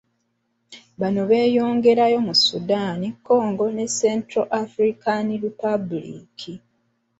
Bano 0.99 1.21
beeyongerayo 1.29 2.17
mu 2.27 2.33
Sudan, 2.45 2.99
Congo 3.27 3.65
ne 3.75 3.85
Central 3.99 4.45
African 4.63 5.25
Republic. 5.45 6.35